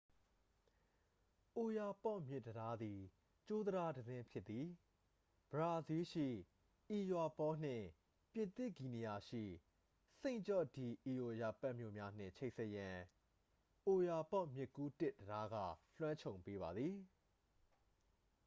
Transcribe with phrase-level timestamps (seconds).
[1.57, 2.99] အိုယာပေါ့မြစ်တံတားသည်
[3.47, 4.67] ကြိုးတံတားတစ်စင်း ဖြစ်သည်
[5.51, 6.27] ဘရာဇီးလ်ရှိ
[6.89, 7.85] အွီယာပေါ နှင့်
[8.33, 9.43] ပြင်သစ်ဂီနီယာရှိ
[10.19, 12.97] စိန့်ဂျော့ဒီအီအိုယာပက် မြို့များနှင့် ချိတ်ဆက်ရန်
[13.87, 16.95] အိုယာပေါ့မြစ်ကူးတစ်တံတားက လွှမ်းခြုံပေးပါသည်